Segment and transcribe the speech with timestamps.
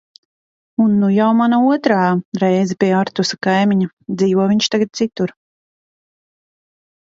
[0.85, 1.99] Un nu jau mana otrā
[2.45, 3.91] reize pie Artusa Kaimiņa,
[4.23, 5.37] dzīvo viņš tagad citur.